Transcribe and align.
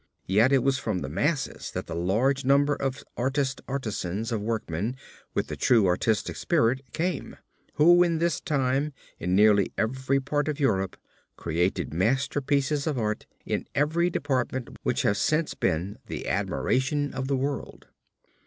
Yet 0.25 0.51
it 0.51 0.63
was 0.63 0.79
from 0.79 0.97
the 1.01 1.09
masses 1.09 1.69
that 1.75 1.85
the 1.85 1.93
large 1.93 2.43
number 2.43 2.73
of 2.73 3.03
artist 3.17 3.61
artisans 3.67 4.31
of 4.31 4.41
workmen 4.41 4.95
with 5.35 5.45
the 5.45 5.55
true 5.55 5.85
artistic 5.85 6.37
spirit 6.37 6.81
came, 6.91 7.35
who 7.75 8.01
in 8.01 8.17
this 8.17 8.41
time 8.41 8.93
in 9.19 9.35
nearly 9.35 9.71
every 9.77 10.19
part 10.19 10.47
of 10.47 10.59
Europe, 10.59 10.97
created 11.37 11.93
masterpieces 11.93 12.87
of 12.87 12.97
art 12.97 13.27
in 13.45 13.67
every 13.75 14.09
department 14.09 14.69
which 14.81 15.03
have 15.03 15.17
since 15.17 15.53
been 15.53 15.99
the 16.07 16.27
admiration 16.27 17.13
of 17.13 17.27
the 17.27 17.37
world. 17.37 17.85